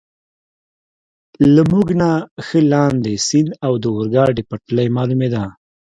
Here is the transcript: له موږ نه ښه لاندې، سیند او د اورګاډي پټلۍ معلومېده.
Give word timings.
له 1.53 1.61
موږ 1.71 1.87
نه 2.01 2.09
ښه 2.45 2.59
لاندې، 2.73 3.13
سیند 3.27 3.49
او 3.65 3.73
د 3.81 3.85
اورګاډي 3.95 4.43
پټلۍ 4.49 4.87
معلومېده. 4.97 5.43